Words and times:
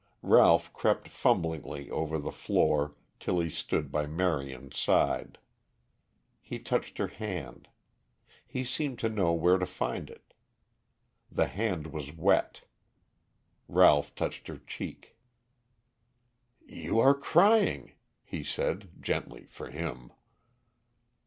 Ralph 0.23 0.73
crept 0.73 1.07
fumblingly 1.09 1.91
over 1.91 2.17
the 2.17 2.31
floor 2.31 2.95
till 3.19 3.39
he 3.39 3.51
stood 3.51 3.91
by 3.91 4.07
Marion's 4.07 4.75
side. 4.79 5.37
He 6.41 6.57
touched 6.57 6.97
her 6.97 7.09
hand; 7.09 7.67
he 8.47 8.63
seemed 8.63 8.97
to 8.97 9.09
know 9.09 9.33
where 9.33 9.59
to 9.59 9.65
find 9.67 10.09
it. 10.09 10.33
The 11.31 11.45
hand 11.45 11.93
was 11.93 12.11
wet. 12.15 12.63
Ralph 13.67 14.15
touched 14.15 14.47
her 14.47 14.57
cheek. 14.57 15.15
"You 16.65 16.99
are 16.99 17.13
crying," 17.13 17.91
he 18.23 18.43
said, 18.43 18.89
gently 19.01 19.45
for 19.45 19.69
him. 19.69 20.11